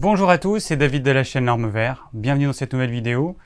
Bonjour 0.00 0.30
à 0.30 0.38
tous, 0.38 0.60
c'est 0.60 0.78
David 0.78 1.02
de 1.02 1.10
la 1.10 1.24
chaîne 1.24 1.44
Norme 1.44 1.68
Vert. 1.68 2.08
Bienvenue 2.14 2.46
dans 2.46 2.54
cette 2.54 2.72
nouvelle 2.72 2.90
vidéo. 2.90 3.36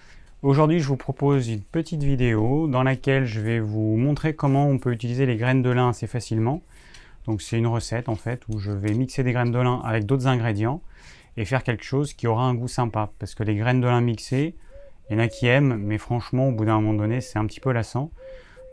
Aujourd'hui, 0.42 0.78
je 0.78 0.86
vous 0.86 0.96
propose 0.96 1.48
une 1.48 1.62
petite 1.62 2.04
vidéo 2.04 2.68
dans 2.68 2.84
laquelle 2.84 3.24
je 3.24 3.40
vais 3.40 3.58
vous 3.58 3.96
montrer 3.96 4.36
comment 4.36 4.68
on 4.68 4.78
peut 4.78 4.92
utiliser 4.92 5.26
les 5.26 5.36
graines 5.36 5.62
de 5.62 5.70
lin 5.70 5.88
assez 5.88 6.06
facilement. 6.06 6.62
Donc 7.26 7.42
c'est 7.42 7.58
une 7.58 7.66
recette 7.66 8.08
en 8.08 8.14
fait 8.14 8.42
où 8.48 8.60
je 8.60 8.70
vais 8.70 8.94
mixer 8.94 9.24
des 9.24 9.32
graines 9.32 9.50
de 9.50 9.58
lin 9.58 9.82
avec 9.84 10.06
d'autres 10.06 10.28
ingrédients 10.28 10.80
et 11.36 11.44
faire 11.44 11.64
quelque 11.64 11.82
chose 11.82 12.12
qui 12.12 12.28
aura 12.28 12.44
un 12.44 12.54
goût 12.54 12.68
sympa. 12.68 13.10
Parce 13.18 13.34
que 13.34 13.42
les 13.42 13.56
graines 13.56 13.80
de 13.80 13.88
lin 13.88 14.00
mixées, 14.00 14.54
il 15.10 15.16
y 15.16 15.20
en 15.20 15.24
a 15.24 15.26
qui 15.26 15.48
aiment, 15.48 15.76
mais 15.76 15.98
franchement, 15.98 16.50
au 16.50 16.52
bout 16.52 16.66
d'un 16.66 16.80
moment 16.80 16.94
donné, 16.94 17.20
c'est 17.20 17.40
un 17.40 17.46
petit 17.46 17.58
peu 17.58 17.72
lassant. 17.72 18.12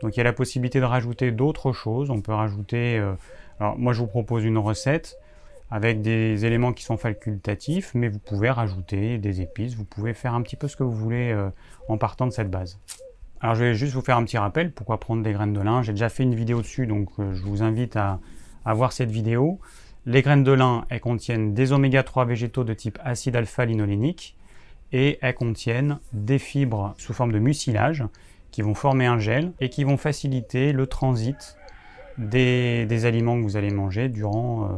Donc 0.02 0.14
il 0.14 0.18
y 0.18 0.20
a 0.20 0.24
la 0.24 0.32
possibilité 0.32 0.78
de 0.78 0.84
rajouter 0.84 1.32
d'autres 1.32 1.72
choses. 1.72 2.10
On 2.10 2.20
peut 2.20 2.32
rajouter... 2.32 3.00
Euh, 3.00 3.14
alors 3.58 3.76
moi, 3.76 3.92
je 3.92 3.98
vous 3.98 4.06
propose 4.06 4.44
une 4.44 4.58
recette 4.58 5.18
avec 5.72 6.02
des 6.02 6.44
éléments 6.44 6.74
qui 6.74 6.84
sont 6.84 6.98
facultatifs, 6.98 7.92
mais 7.94 8.08
vous 8.08 8.18
pouvez 8.18 8.50
rajouter 8.50 9.16
des 9.16 9.40
épices, 9.40 9.74
vous 9.74 9.86
pouvez 9.86 10.12
faire 10.12 10.34
un 10.34 10.42
petit 10.42 10.54
peu 10.54 10.68
ce 10.68 10.76
que 10.76 10.82
vous 10.82 10.92
voulez 10.92 11.32
euh, 11.32 11.48
en 11.88 11.96
partant 11.96 12.26
de 12.26 12.30
cette 12.30 12.50
base. 12.50 12.78
Alors 13.40 13.54
je 13.54 13.64
vais 13.64 13.74
juste 13.74 13.94
vous 13.94 14.02
faire 14.02 14.18
un 14.18 14.24
petit 14.24 14.36
rappel, 14.36 14.70
pourquoi 14.70 15.00
prendre 15.00 15.22
des 15.22 15.32
graines 15.32 15.54
de 15.54 15.62
lin. 15.62 15.80
J'ai 15.80 15.92
déjà 15.92 16.10
fait 16.10 16.24
une 16.24 16.34
vidéo 16.34 16.60
dessus, 16.60 16.86
donc 16.86 17.08
euh, 17.18 17.32
je 17.32 17.42
vous 17.44 17.62
invite 17.62 17.96
à, 17.96 18.20
voir 18.66 18.92
cette 18.92 19.10
vidéo. 19.10 19.60
Les 20.04 20.20
graines 20.20 20.44
de 20.44 20.52
lin, 20.52 20.84
elles 20.90 21.00
contiennent 21.00 21.54
des 21.54 21.72
oméga 21.72 22.02
3 22.02 22.26
végétaux 22.26 22.64
de 22.64 22.74
type 22.74 22.98
acide 23.02 23.34
alpha-linolénique 23.34 24.36
et 24.92 25.18
elles 25.22 25.34
contiennent 25.34 26.00
des 26.12 26.38
fibres 26.38 26.92
sous 26.98 27.14
forme 27.14 27.32
de 27.32 27.38
mucilage 27.38 28.04
qui 28.50 28.60
vont 28.60 28.74
former 28.74 29.06
un 29.06 29.18
gel 29.18 29.52
et 29.58 29.70
qui 29.70 29.84
vont 29.84 29.96
faciliter 29.96 30.74
le 30.74 30.86
transit 30.86 31.56
des, 32.18 33.06
aliments 33.06 33.38
que 33.38 33.42
vous 33.42 33.56
allez 33.56 33.70
manger 33.70 34.10
durant 34.10 34.64
euh, 34.64 34.68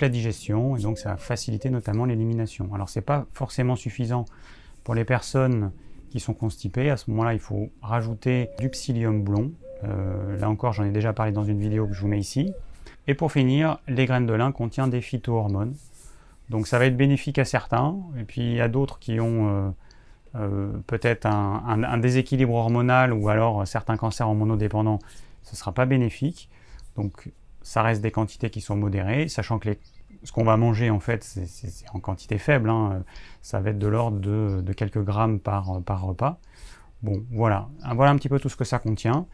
la 0.00 0.08
digestion 0.08 0.76
et 0.76 0.80
donc 0.80 0.98
ça 0.98 1.10
va 1.10 1.16
faciliter 1.16 1.70
notamment 1.70 2.04
l'élimination. 2.04 2.70
Alors 2.74 2.88
c'est 2.88 3.00
pas 3.00 3.26
forcément 3.32 3.76
suffisant 3.76 4.24
pour 4.84 4.94
les 4.94 5.04
personnes 5.04 5.72
qui 6.10 6.20
sont 6.20 6.34
constipées. 6.34 6.90
À 6.90 6.96
ce 6.96 7.10
moment-là, 7.10 7.34
il 7.34 7.40
faut 7.40 7.70
rajouter 7.82 8.50
du 8.58 8.68
psyllium 8.68 9.22
blond. 9.22 9.52
Euh, 9.84 10.36
là 10.38 10.50
encore, 10.50 10.72
j'en 10.72 10.84
ai 10.84 10.90
déjà 10.90 11.12
parlé 11.12 11.32
dans 11.32 11.44
une 11.44 11.60
vidéo 11.60 11.86
que 11.86 11.94
je 11.94 12.00
vous 12.00 12.08
mets 12.08 12.18
ici. 12.18 12.52
Et 13.06 13.14
pour 13.14 13.32
finir, 13.32 13.78
les 13.88 14.06
graines 14.06 14.26
de 14.26 14.34
lin 14.34 14.52
contiennent 14.52 14.90
des 14.90 15.00
phytohormones. 15.00 15.74
Donc 16.50 16.66
ça 16.66 16.78
va 16.78 16.86
être 16.86 16.96
bénéfique 16.96 17.38
à 17.38 17.44
certains, 17.44 17.96
et 18.18 18.24
puis 18.24 18.60
a 18.60 18.68
d'autres 18.68 18.98
qui 18.98 19.20
ont 19.20 19.48
euh, 19.48 19.70
euh, 20.34 20.72
peut-être 20.88 21.26
un, 21.26 21.62
un, 21.84 21.98
déséquilibre 21.98 22.54
hormonal 22.54 23.12
ou 23.12 23.28
alors 23.28 23.66
certains 23.68 23.96
cancers 23.96 24.28
hormonodépendants, 24.28 24.98
ce 25.44 25.52
ne 25.52 25.56
sera 25.56 25.72
pas 25.72 25.86
bénéfique. 25.86 26.48
Donc 26.96 27.30
ça 27.62 27.82
reste 27.82 28.02
des 28.02 28.10
quantités 28.10 28.50
qui 28.50 28.60
sont 28.60 28.76
modérées, 28.76 29.28
sachant 29.28 29.58
que 29.58 29.76
ce 30.22 30.32
qu'on 30.32 30.44
va 30.44 30.56
manger, 30.56 30.90
en 30.90 31.00
fait, 31.00 31.24
c'est 31.24 31.88
en 31.92 32.00
quantité 32.00 32.38
faible. 32.38 32.68
Hein. 32.70 33.02
Ça 33.42 33.60
va 33.60 33.70
être 33.70 33.78
de 33.78 33.86
l'ordre 33.86 34.18
de, 34.18 34.72
quelques 34.72 35.02
grammes 35.02 35.40
par, 35.40 35.66
repas. 35.66 36.38
Bon, 37.02 37.24
voilà. 37.30 37.68
Voilà 37.94 38.10
un 38.10 38.16
petit 38.16 38.28
peu 38.28 38.38
tout 38.38 38.48
ce 38.48 38.56
que 38.56 38.64
ça 38.64 38.78
contient. 38.78 39.26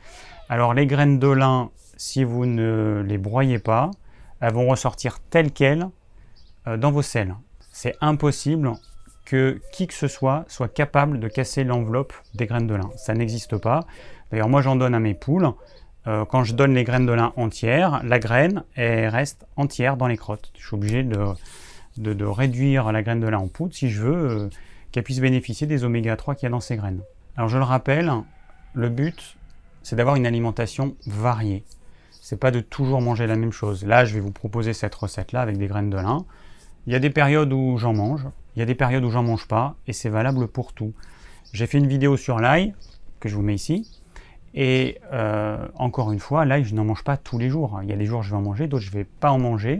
Alors, 0.48 0.74
les 0.74 0.86
graines 0.86 1.18
de 1.18 1.28
lin, 1.28 1.70
si 1.96 2.22
vous 2.22 2.46
ne 2.46 3.02
les 3.06 3.18
broyez 3.18 3.58
pas, 3.58 3.90
elles 4.40 4.52
vont 4.52 4.68
ressortir 4.68 5.18
telles 5.18 5.50
quelles 5.50 5.88
euh, 6.68 6.76
dans 6.76 6.92
vos 6.92 7.02
selles. 7.02 7.34
C'est 7.72 7.96
impossible 8.00 8.72
que 9.24 9.60
qui 9.72 9.88
que 9.88 9.94
ce 9.94 10.06
soit 10.06 10.44
soit 10.46 10.68
capable 10.68 11.18
de 11.18 11.26
casser 11.26 11.64
l'enveloppe 11.64 12.12
des 12.34 12.46
graines 12.46 12.68
de 12.68 12.74
lin. 12.74 12.90
Ça 12.96 13.12
n'existe 13.14 13.56
pas. 13.56 13.80
D'ailleurs, 14.30 14.48
moi, 14.48 14.62
j'en 14.62 14.76
donne 14.76 14.94
à 14.94 15.00
mes 15.00 15.14
poules. 15.14 15.50
Euh, 16.06 16.24
quand 16.24 16.44
je 16.44 16.54
donne 16.54 16.74
les 16.74 16.84
graines 16.84 17.06
de 17.06 17.12
lin 17.12 17.32
entières, 17.36 18.00
la 18.04 18.18
graine 18.18 18.62
reste 18.76 19.46
entière 19.56 19.96
dans 19.96 20.06
les 20.06 20.16
crottes. 20.16 20.52
Je 20.56 20.66
suis 20.66 20.74
obligé 20.74 21.02
de, 21.02 21.34
de, 21.98 22.24
réduire 22.24 22.92
la 22.92 23.02
graine 23.02 23.20
de 23.20 23.26
lin 23.26 23.38
en 23.38 23.48
poudre 23.48 23.74
si 23.74 23.90
je 23.90 24.02
veux 24.02 24.30
euh, 24.30 24.50
qu'elle 24.92 25.02
puisse 25.02 25.20
bénéficier 25.20 25.66
des 25.66 25.84
oméga 25.84 26.16
3 26.16 26.34
qu'il 26.34 26.44
y 26.44 26.46
a 26.46 26.50
dans 26.50 26.60
ces 26.60 26.76
graines. 26.76 27.00
Alors 27.36 27.48
je 27.48 27.58
le 27.58 27.64
rappelle, 27.64 28.12
le 28.74 28.88
but 28.88 29.36
c'est 29.82 29.96
d'avoir 29.96 30.16
une 30.16 30.26
alimentation 30.26 30.96
variée. 31.06 31.64
C'est 32.10 32.40
pas 32.40 32.50
de 32.50 32.60
toujours 32.60 33.00
manger 33.00 33.28
la 33.28 33.36
même 33.36 33.52
chose. 33.52 33.84
Là, 33.84 34.04
je 34.04 34.14
vais 34.14 34.20
vous 34.20 34.32
proposer 34.32 34.72
cette 34.72 34.94
recette 34.96 35.30
là 35.30 35.42
avec 35.42 35.58
des 35.58 35.68
graines 35.68 35.90
de 35.90 35.96
lin. 35.96 36.24
Il 36.86 36.92
y 36.92 36.96
a 36.96 36.98
des 36.98 37.10
périodes 37.10 37.52
où 37.52 37.78
j'en 37.78 37.94
mange, 37.94 38.26
il 38.54 38.58
y 38.58 38.62
a 38.62 38.64
des 38.64 38.74
périodes 38.74 39.04
où 39.04 39.10
j'en 39.10 39.22
mange 39.22 39.46
pas, 39.46 39.76
et 39.86 39.92
c'est 39.92 40.08
valable 40.08 40.48
pour 40.48 40.72
tout. 40.72 40.92
J'ai 41.52 41.68
fait 41.68 41.78
une 41.78 41.86
vidéo 41.86 42.16
sur 42.16 42.40
l'ail 42.40 42.74
que 43.20 43.28
je 43.28 43.36
vous 43.36 43.42
mets 43.42 43.54
ici. 43.54 44.02
Et 44.56 44.98
euh, 45.12 45.68
encore 45.74 46.10
une 46.12 46.18
fois, 46.18 46.46
l'ail, 46.46 46.64
je 46.64 46.74
n'en 46.74 46.84
mange 46.84 47.04
pas 47.04 47.18
tous 47.18 47.38
les 47.38 47.50
jours. 47.50 47.78
Il 47.82 47.90
y 47.90 47.92
a 47.92 47.96
des 47.96 48.06
jours 48.06 48.22
je 48.22 48.30
vais 48.30 48.36
en 48.36 48.42
manger, 48.42 48.66
d'autres 48.66 48.82
je 48.82 48.90
vais 48.90 49.04
pas 49.04 49.30
en 49.30 49.38
manger. 49.38 49.78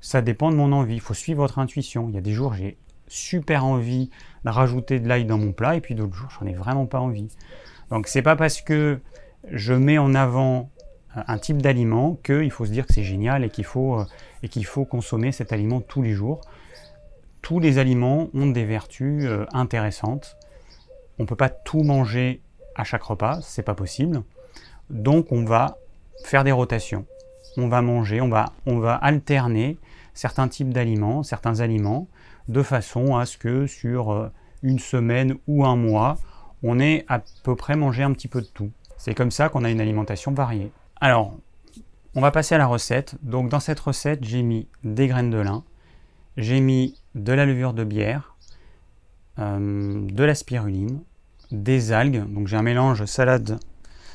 Ça 0.00 0.22
dépend 0.22 0.50
de 0.50 0.56
mon 0.56 0.72
envie. 0.72 0.94
Il 0.94 1.00
faut 1.00 1.14
suivre 1.14 1.40
votre 1.40 1.58
intuition. 1.58 2.08
Il 2.08 2.14
y 2.14 2.18
a 2.18 2.22
des 2.22 2.32
jours 2.32 2.54
j'ai 2.54 2.78
super 3.08 3.64
envie 3.64 4.10
de 4.44 4.50
rajouter 4.50 5.00
de 5.00 5.08
l'ail 5.08 5.26
dans 5.26 5.38
mon 5.38 5.52
plat, 5.52 5.76
et 5.76 5.80
puis 5.80 5.94
d'autres 5.94 6.14
jours 6.14 6.30
j'en 6.38 6.46
ai 6.46 6.54
vraiment 6.54 6.86
pas 6.86 7.00
envie. 7.00 7.28
Donc 7.90 8.06
c'est 8.06 8.22
pas 8.22 8.36
parce 8.36 8.62
que 8.62 9.00
je 9.50 9.74
mets 9.74 9.98
en 9.98 10.14
avant 10.14 10.70
un 11.14 11.38
type 11.38 11.60
d'aliment 11.60 12.14
qu'il 12.24 12.50
faut 12.50 12.64
se 12.64 12.70
dire 12.70 12.86
que 12.86 12.94
c'est 12.94 13.02
génial 13.02 13.44
et 13.44 13.50
qu'il 13.50 13.64
faut, 13.64 14.00
euh, 14.00 14.04
et 14.42 14.48
qu'il 14.48 14.64
faut 14.64 14.84
consommer 14.84 15.32
cet 15.32 15.52
aliment 15.52 15.80
tous 15.80 16.00
les 16.00 16.12
jours. 16.12 16.40
Tous 17.42 17.58
les 17.60 17.78
aliments 17.78 18.30
ont 18.34 18.46
des 18.46 18.64
vertus 18.64 19.24
euh, 19.26 19.44
intéressantes. 19.52 20.36
On 21.18 21.24
ne 21.24 21.28
peut 21.28 21.36
pas 21.36 21.50
tout 21.50 21.82
manger 21.82 22.40
à 22.74 22.84
chaque 22.84 23.02
repas, 23.02 23.40
c'est 23.42 23.62
pas 23.62 23.74
possible. 23.74 24.22
Donc 24.90 25.32
on 25.32 25.44
va 25.44 25.78
faire 26.24 26.44
des 26.44 26.52
rotations. 26.52 27.06
On 27.56 27.68
va 27.68 27.82
manger, 27.82 28.20
on 28.20 28.28
va, 28.28 28.52
on 28.66 28.78
va 28.78 28.94
alterner 28.94 29.78
certains 30.14 30.48
types 30.48 30.72
d'aliments, 30.72 31.22
certains 31.22 31.60
aliments, 31.60 32.08
de 32.48 32.62
façon 32.62 33.16
à 33.16 33.26
ce 33.26 33.38
que 33.38 33.66
sur 33.66 34.12
euh, 34.12 34.28
une 34.62 34.78
semaine 34.78 35.36
ou 35.46 35.64
un 35.64 35.76
mois, 35.76 36.18
on 36.62 36.78
ait 36.78 37.04
à 37.08 37.20
peu 37.42 37.56
près 37.56 37.76
mangé 37.76 38.02
un 38.02 38.12
petit 38.12 38.28
peu 38.28 38.40
de 38.40 38.46
tout. 38.46 38.70
C'est 38.96 39.14
comme 39.14 39.30
ça 39.30 39.48
qu'on 39.48 39.64
a 39.64 39.70
une 39.70 39.80
alimentation 39.80 40.32
variée. 40.32 40.70
Alors, 41.00 41.34
on 42.14 42.20
va 42.20 42.30
passer 42.30 42.54
à 42.54 42.58
la 42.58 42.66
recette. 42.66 43.16
Donc 43.22 43.48
dans 43.48 43.60
cette 43.60 43.80
recette, 43.80 44.24
j'ai 44.24 44.42
mis 44.42 44.68
des 44.84 45.08
graines 45.08 45.30
de 45.30 45.38
lin, 45.38 45.64
j'ai 46.36 46.60
mis 46.60 47.00
de 47.14 47.32
la 47.32 47.46
levure 47.46 47.74
de 47.74 47.84
bière, 47.84 48.36
euh, 49.38 50.06
de 50.06 50.24
la 50.24 50.34
spiruline, 50.34 51.00
des 51.52 51.92
algues. 51.92 52.24
Donc 52.32 52.48
j'ai 52.48 52.56
un 52.56 52.62
mélange 52.62 53.04
salade, 53.04 53.58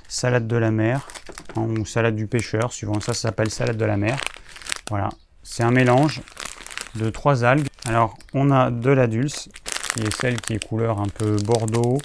salade 0.08 0.48
de 0.48 0.58
la 0.58 0.72
mer 0.72 1.08
hein, 1.56 1.68
ou 1.80 1.86
salade 1.86 2.16
du 2.16 2.28
pêcheur, 2.28 2.74
suivant 2.74 3.00
ça, 3.00 3.14
ça 3.14 3.22
s'appelle 3.22 3.50
salade 3.50 3.78
de 3.78 3.86
la 3.86 3.98
mer. 3.98 4.18
Voilà, 4.90 5.10
c'est 5.44 5.64
un 5.64 5.72
mélange 5.72 6.22
de 6.96 7.10
trois 7.10 7.44
algues. 7.44 7.68
Alors 7.86 8.18
on 8.34 8.52
a 8.52 8.72
de 8.72 8.90
la 8.90 9.08
dulce, 9.08 9.50
qui 9.94 10.02
est 10.02 10.16
celle 10.16 10.42
qui 10.42 10.54
est 10.54 10.66
couleur 10.66 11.00
un 11.00 11.08
peu 11.08 11.38
bordeaux. 11.38 12.00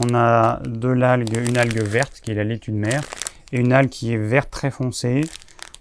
On 0.00 0.14
a 0.14 0.60
de 0.64 0.88
l'algue, 0.88 1.36
une 1.36 1.56
algue 1.56 1.82
verte 1.82 2.20
qui 2.20 2.32
est 2.32 2.34
la 2.34 2.44
laitue 2.44 2.72
de 2.72 2.76
mer, 2.76 3.02
et 3.52 3.60
une 3.60 3.72
algue 3.72 3.90
qui 3.90 4.12
est 4.12 4.18
verte 4.18 4.50
très 4.50 4.70
foncée 4.70 5.22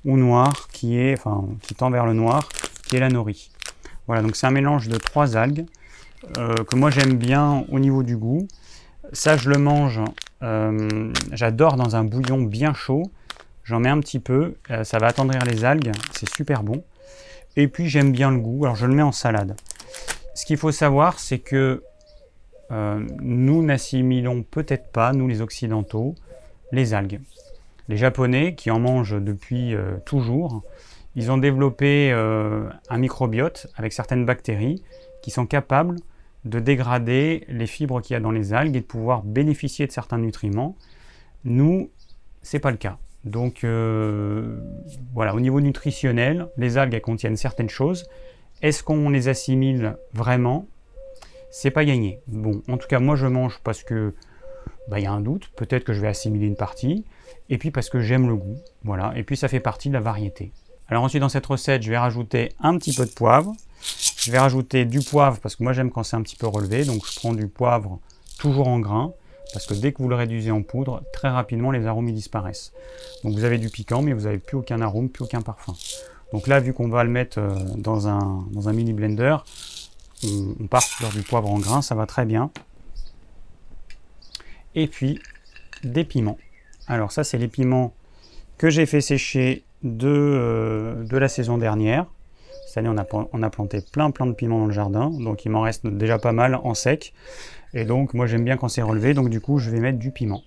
ou 0.05 0.17
noire, 0.17 0.67
qui 0.71 0.99
est, 0.99 1.13
enfin, 1.13 1.45
qui 1.61 1.75
tend 1.75 1.89
vers 1.89 2.05
le 2.05 2.13
noir, 2.13 2.47
qui 2.85 2.97
est 2.97 2.99
la 2.99 3.09
nori. 3.09 3.51
Voilà, 4.05 4.21
donc 4.21 4.35
c'est 4.35 4.45
un 4.45 4.51
mélange 4.51 4.87
de 4.87 4.97
trois 4.97 5.37
algues 5.37 5.65
euh, 6.37 6.55
que 6.63 6.75
moi 6.75 6.89
j'aime 6.89 7.15
bien 7.15 7.65
au 7.69 7.79
niveau 7.79 8.03
du 8.03 8.17
goût. 8.17 8.47
Ça, 9.13 9.37
je 9.37 9.47
le 9.47 9.59
mange, 9.59 10.01
euh, 10.41 11.13
j'adore 11.31 11.75
dans 11.75 11.95
un 11.95 12.03
bouillon 12.03 12.41
bien 12.41 12.73
chaud. 12.73 13.03
J'en 13.63 13.79
mets 13.79 13.89
un 13.89 13.99
petit 13.99 14.19
peu, 14.19 14.55
euh, 14.71 14.83
ça 14.83 14.97
va 14.97 15.05
attendrir 15.05 15.45
les 15.45 15.65
algues, 15.65 15.91
c'est 16.13 16.27
super 16.33 16.63
bon. 16.63 16.83
Et 17.55 17.67
puis 17.67 17.87
j'aime 17.89 18.11
bien 18.11 18.31
le 18.31 18.39
goût, 18.39 18.65
alors 18.65 18.75
je 18.75 18.87
le 18.87 18.95
mets 18.95 19.03
en 19.03 19.11
salade. 19.11 19.55
Ce 20.33 20.47
qu'il 20.47 20.57
faut 20.57 20.71
savoir, 20.71 21.19
c'est 21.19 21.37
que 21.37 21.83
euh, 22.71 23.05
nous 23.21 23.61
n'assimilons 23.61 24.41
peut-être 24.41 24.91
pas, 24.91 25.13
nous 25.13 25.27
les 25.27 25.41
Occidentaux, 25.41 26.15
les 26.71 26.95
algues. 26.95 27.21
Les 27.89 27.97
Japonais, 27.97 28.55
qui 28.55 28.71
en 28.71 28.79
mangent 28.79 29.21
depuis 29.21 29.75
toujours, 30.05 30.63
ils 31.15 31.29
ont 31.29 31.37
développé 31.37 32.11
un 32.13 32.97
microbiote 32.97 33.67
avec 33.75 33.91
certaines 33.93 34.25
bactéries 34.25 34.81
qui 35.21 35.29
sont 35.29 35.45
capables 35.45 35.97
de 36.45 36.59
dégrader 36.59 37.45
les 37.47 37.67
fibres 37.67 38.01
qu'il 38.01 38.13
y 38.13 38.17
a 38.17 38.19
dans 38.19 38.31
les 38.31 38.53
algues 38.53 38.75
et 38.75 38.81
de 38.81 38.85
pouvoir 38.85 39.23
bénéficier 39.23 39.87
de 39.87 39.91
certains 39.91 40.17
nutriments. 40.17 40.75
Nous, 41.45 41.89
c'est 42.41 42.59
pas 42.59 42.71
le 42.71 42.77
cas. 42.77 42.97
Donc 43.23 43.63
euh, 43.63 44.57
voilà, 45.13 45.33
au 45.33 45.39
niveau 45.39 45.61
nutritionnel, 45.61 46.47
les 46.57 46.77
algues 46.77 46.93
elles 46.93 47.01
contiennent 47.01 47.37
certaines 47.37 47.69
choses. 47.69 48.09
Est-ce 48.61 48.83
qu'on 48.83 49.09
les 49.09 49.29
assimile 49.29 49.97
vraiment? 50.13 50.67
C'est 51.51 51.71
pas 51.71 51.85
gagné. 51.85 52.19
Bon, 52.27 52.61
en 52.67 52.77
tout 52.77 52.87
cas, 52.87 52.99
moi 52.99 53.15
je 53.15 53.27
mange 53.27 53.59
parce 53.63 53.83
que 53.83 54.13
bah, 54.89 54.99
il 54.99 55.03
y 55.03 55.05
a 55.05 55.11
un 55.11 55.21
doute. 55.21 55.49
Peut-être 55.55 55.83
que 55.83 55.93
je 55.93 56.01
vais 56.01 56.07
assimiler 56.07 56.47
une 56.47 56.55
partie. 56.55 57.05
Et 57.49 57.57
puis 57.57 57.71
parce 57.71 57.89
que 57.89 57.99
j'aime 57.99 58.27
le 58.27 58.35
goût. 58.35 58.57
Voilà. 58.83 59.13
Et 59.15 59.23
puis 59.23 59.37
ça 59.37 59.47
fait 59.47 59.59
partie 59.59 59.89
de 59.89 59.93
la 59.93 59.99
variété. 59.99 60.51
Alors 60.87 61.03
ensuite 61.03 61.21
dans 61.21 61.29
cette 61.29 61.45
recette, 61.45 61.83
je 61.83 61.89
vais 61.89 61.97
rajouter 61.97 62.49
un 62.59 62.77
petit 62.77 62.93
peu 62.93 63.05
de 63.05 63.11
poivre. 63.11 63.53
Je 64.23 64.31
vais 64.31 64.39
rajouter 64.39 64.85
du 64.85 65.01
poivre 65.01 65.37
parce 65.41 65.57
que 65.57 65.63
moi 65.63 65.73
j'aime 65.73 65.91
quand 65.91 66.03
c'est 66.03 66.15
un 66.15 66.21
petit 66.21 66.37
peu 66.37 66.47
relevé. 66.47 66.85
Donc 66.85 67.05
je 67.05 67.13
prends 67.19 67.33
du 67.33 67.49
poivre 67.49 67.99
toujours 68.39 68.69
en 68.69 68.79
grain 68.79 69.11
parce 69.51 69.65
que 69.65 69.73
dès 69.73 69.91
que 69.91 70.01
vous 70.01 70.07
le 70.07 70.15
réduisez 70.15 70.49
en 70.49 70.61
poudre, 70.61 71.03
très 71.11 71.27
rapidement 71.27 71.71
les 71.71 71.85
arômes 71.85 72.09
disparaissent. 72.09 72.71
Donc 73.25 73.33
vous 73.33 73.43
avez 73.43 73.57
du 73.57 73.69
piquant 73.69 74.01
mais 74.01 74.13
vous 74.13 74.21
n'avez 74.21 74.37
plus 74.37 74.55
aucun 74.55 74.79
arôme, 74.79 75.09
plus 75.09 75.25
aucun 75.25 75.41
parfum. 75.41 75.73
Donc 76.31 76.47
là, 76.47 76.61
vu 76.61 76.73
qu'on 76.73 76.87
va 76.87 77.03
le 77.03 77.09
mettre 77.09 77.37
euh, 77.37 77.53
dans 77.75 78.07
un, 78.07 78.45
dans 78.51 78.69
un 78.69 78.73
mini 78.73 78.93
blender, 78.93 79.35
on, 80.23 80.67
part 80.67 80.81
sur 80.81 81.09
du 81.09 81.21
poivre 81.21 81.51
en 81.51 81.59
grain, 81.59 81.81
ça 81.81 81.93
va 81.93 82.05
très 82.05 82.23
bien. 82.23 82.49
Et 84.73 84.87
puis 84.87 85.19
des 85.83 86.05
piments. 86.05 86.37
Alors 86.87 87.11
ça, 87.11 87.25
c'est 87.25 87.37
les 87.37 87.49
piments 87.49 87.93
que 88.57 88.69
j'ai 88.69 88.85
fait 88.85 89.01
sécher 89.01 89.65
de, 89.83 90.07
euh, 90.07 91.03
de 91.03 91.17
la 91.17 91.27
saison 91.27 91.57
dernière. 91.57 92.05
Cette 92.73 92.83
année, 92.83 92.89
on 92.89 92.97
a, 92.97 93.45
a, 93.45 93.49
planté 93.51 93.81
plein 93.81 94.09
plein 94.09 94.25
de 94.25 94.31
piments 94.31 94.57
dans 94.57 94.65
le 94.65 94.73
jardin, 94.73 95.11
donc 95.11 95.45
il 95.45 95.49
m'en 95.51 95.61
reste 95.61 95.85
déjà 95.85 96.17
pas 96.17 96.31
mal 96.31 96.55
en 96.55 96.73
sec. 96.73 97.13
Et 97.75 97.85
donc, 97.85 98.15
moi, 98.15 98.25
j'aime 98.25 98.43
bien 98.43 98.57
quand 98.57 98.67
c'est 98.67 98.81
relevé, 98.81 99.13
donc 99.13 99.29
du 99.29 99.41
coup, 99.41 99.59
je 99.59 99.69
vais 99.69 99.79
mettre 99.79 99.99
du 99.99 100.09
piment. 100.09 100.41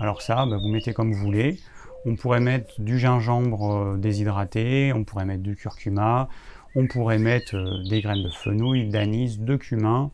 Alors 0.00 0.22
ça, 0.22 0.44
bah, 0.44 0.56
vous 0.60 0.68
mettez 0.72 0.92
comme 0.92 1.12
vous 1.12 1.20
voulez. 1.20 1.60
On 2.04 2.16
pourrait 2.16 2.40
mettre 2.40 2.80
du 2.80 2.98
gingembre 2.98 3.76
euh, 3.76 3.96
déshydraté, 3.96 4.92
on 4.92 5.04
pourrait 5.04 5.24
mettre 5.24 5.44
du 5.44 5.54
curcuma, 5.54 6.28
on 6.74 6.88
pourrait 6.88 7.18
mettre 7.18 7.54
euh, 7.54 7.88
des 7.88 8.00
graines 8.00 8.24
de 8.24 8.30
fenouil, 8.30 8.88
d'anis, 8.88 9.38
de 9.38 9.54
cumin, 9.54 10.10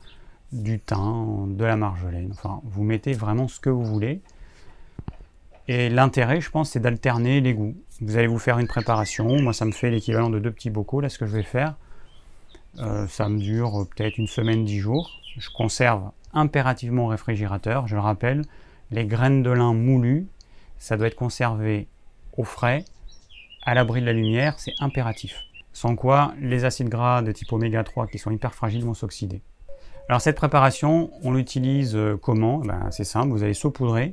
du 0.53 0.81
thym, 0.81 1.57
de 1.57 1.65
la 1.65 1.77
marjolaine. 1.77 2.29
Enfin, 2.31 2.61
vous 2.65 2.85
mettez 2.85 3.15
vraiment 3.15 3.49
ce 3.49 3.59
que 3.59 3.71
vous 3.71 3.87
voulez. 3.87 4.21
Et 5.69 5.91
l'intérêt, 5.91 6.41
je 6.41 6.51
pense, 6.51 6.71
c'est 6.71 6.81
d'alterner 6.81 7.43
les 7.43 7.53
goûts. 7.53 7.77
Vous 8.01 8.17
allez 8.17 8.27
vous 8.27 8.39
faire 8.39 8.59
une 8.59 8.67
préparation. 8.67 9.41
Moi, 9.41 9.53
ça 9.53 9.67
me 9.67 9.73
fait 9.73 9.91
l'équivalent 9.91 10.31
de 10.31 10.39
deux 10.39 10.51
petits 10.51 10.71
bocaux, 10.71 11.03
là, 11.03 11.11
ce 11.11 11.19
que 11.19 11.27
je 11.27 11.33
vais 11.37 11.43
faire. 11.43 11.77
Euh, 12.79 13.07
ça 13.07 13.29
me 13.29 13.39
dure 13.39 13.87
peut-être 13.95 14.17
une 14.17 14.27
semaine, 14.27 14.65
dix 14.65 14.79
jours. 14.79 15.11
Je 15.37 15.51
conserve 15.51 16.11
impérativement 16.33 17.05
au 17.05 17.09
réfrigérateur. 17.09 17.87
Je 17.87 17.97
le 17.97 18.01
rappelle, 18.01 18.43
les 18.91 19.05
graines 19.05 19.43
de 19.43 19.51
lin 19.51 19.75
moulues, 19.75 20.27
ça 20.79 20.97
doit 20.97 21.09
être 21.09 21.17
conservé 21.17 21.87
au 22.39 22.45
frais, 22.45 22.85
à 23.63 23.75
l'abri 23.75 24.01
de 24.01 24.07
la 24.07 24.13
lumière, 24.15 24.59
c'est 24.59 24.73
impératif. 24.81 25.43
Sans 25.75 25.97
quoi, 25.97 26.33
les 26.41 26.65
acides 26.65 26.89
gras 26.89 27.21
de 27.21 27.33
type 27.33 27.53
oméga 27.53 27.85
3 27.85 28.07
qui 28.07 28.19
sont 28.19 28.31
hyper 28.31 28.55
fragiles 28.55 28.85
vont 28.85 28.95
s'oxyder. 28.95 29.43
Alors 30.09 30.23
cette 30.23 30.37
préparation, 30.37 31.11
on 31.23 31.33
l'utilise 31.33 31.95
euh, 31.95 32.17
comment? 32.17 32.59
Ben, 32.59 32.91
C'est 32.91 33.05
simple, 33.05 33.29
vous 33.29 33.43
allez 33.43 33.55
saupoudrer 33.55 34.13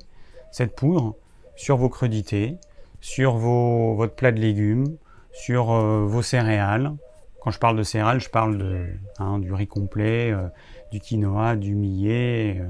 cette 0.51 0.75
poudre 0.75 1.15
sur 1.55 1.77
vos 1.77 1.89
crudités, 1.89 2.57
sur 3.01 3.35
vos, 3.35 3.95
votre 3.95 4.15
plat 4.15 4.31
de 4.31 4.39
légumes, 4.39 4.97
sur 5.31 5.71
euh, 5.71 6.05
vos 6.05 6.21
céréales. 6.21 6.93
Quand 7.41 7.51
je 7.51 7.59
parle 7.59 7.77
de 7.77 7.83
céréales, 7.83 8.19
je 8.19 8.29
parle 8.29 8.57
de, 8.57 8.87
hein, 9.19 9.39
du 9.39 9.53
riz 9.53 9.67
complet, 9.67 10.31
euh, 10.31 10.47
du 10.91 10.99
quinoa, 10.99 11.55
du 11.55 11.75
millet, 11.75 12.61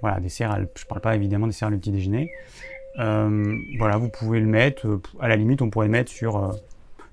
voilà, 0.00 0.20
des 0.20 0.28
céréales. 0.28 0.68
Je 0.76 0.84
ne 0.84 0.88
parle 0.88 1.00
pas 1.00 1.14
évidemment 1.14 1.46
des 1.46 1.52
céréales 1.52 1.74
du 1.74 1.80
petit 1.80 1.92
déjeuner. 1.92 2.30
voilà, 2.96 3.96
vous 3.98 4.08
pouvez 4.08 4.40
le 4.40 4.46
mettre, 4.46 5.00
à 5.20 5.28
la 5.28 5.36
limite, 5.36 5.60
on 5.60 5.70
pourrait 5.70 5.86
le 5.86 5.92
mettre 5.92 6.10
sur, 6.10 6.52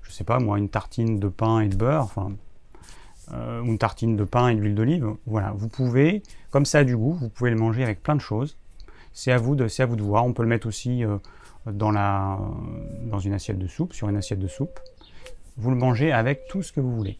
je 0.02 0.10
sais 0.10 0.24
pas 0.24 0.38
moi, 0.38 0.58
une 0.58 0.68
tartine 0.68 1.18
de 1.18 1.28
pain 1.28 1.60
et 1.60 1.68
de 1.68 1.76
beurre, 1.76 2.02
enfin, 2.02 2.32
euh, 3.32 3.62
une 3.62 3.76
tartine 3.76 4.16
de 4.16 4.24
pain 4.24 4.48
et 4.48 4.54
d'huile 4.54 4.74
d'olive. 4.74 5.08
Voilà, 5.26 5.52
vous 5.56 5.68
pouvez, 5.68 6.22
comme 6.50 6.64
ça 6.64 6.78
a 6.78 6.84
du 6.84 6.96
goût, 6.96 7.12
vous 7.12 7.28
pouvez 7.28 7.50
le 7.50 7.56
manger 7.56 7.82
avec 7.82 8.02
plein 8.02 8.14
de 8.14 8.20
choses. 8.20 8.56
C'est 9.16 9.32
à 9.32 9.38
vous 9.38 9.56
de, 9.56 9.66
à 9.66 9.86
vous 9.86 9.96
de 9.96 10.02
voir. 10.02 10.26
On 10.26 10.34
peut 10.34 10.42
le 10.42 10.48
mettre 10.48 10.66
aussi 10.66 11.02
euh, 11.02 11.16
dans 11.64 11.90
la, 11.90 12.38
dans 13.10 13.18
une 13.18 13.32
assiette 13.32 13.58
de 13.58 13.66
soupe, 13.66 13.94
sur 13.94 14.10
une 14.10 14.16
assiette 14.16 14.38
de 14.38 14.46
soupe. 14.46 14.78
Vous 15.56 15.70
le 15.70 15.76
mangez 15.76 16.12
avec 16.12 16.46
tout 16.48 16.62
ce 16.62 16.70
que 16.70 16.80
vous 16.80 16.94
voulez. 16.94 17.16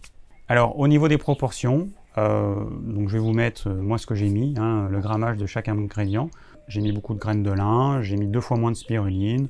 Alors, 0.46 0.78
au 0.78 0.88
niveau 0.88 1.08
des 1.08 1.16
proportions, 1.16 1.88
euh, 2.19 2.54
donc 2.82 3.08
je 3.08 3.14
vais 3.14 3.19
vous 3.19 3.32
mettre 3.32 3.70
moi 3.70 3.96
ce 3.96 4.06
que 4.06 4.14
j'ai 4.14 4.28
mis, 4.28 4.54
hein, 4.58 4.88
le 4.90 5.00
grammage 5.00 5.38
de 5.38 5.46
chaque 5.46 5.69
ingrédient. 5.69 6.28
J'ai 6.69 6.82
mis 6.82 6.93
beaucoup 6.93 7.14
de 7.14 7.19
graines 7.19 7.43
de 7.43 7.50
lin, 7.50 8.02
j'ai 8.02 8.16
mis 8.16 8.26
deux 8.26 8.43
fois 8.43 8.58
moins 8.58 8.72
de 8.72 8.76
spiruline, 8.76 9.48